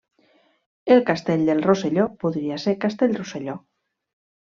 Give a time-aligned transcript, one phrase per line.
[0.95, 3.55] El castell del Rosselló podria ser Castellrosselló.